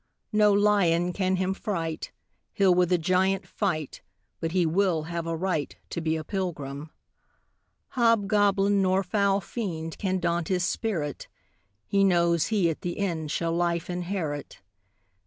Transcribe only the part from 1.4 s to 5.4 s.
fright; He'll with a giant fight, But he will have a